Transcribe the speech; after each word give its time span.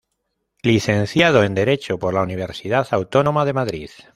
Licenciado 0.63 1.43
en 1.43 1.53
Derecho 1.53 1.99
por 1.99 2.15
la 2.15 2.23
Universidad 2.23 2.87
Autónoma 2.89 3.45
de 3.45 3.53
Madrid. 3.53 3.91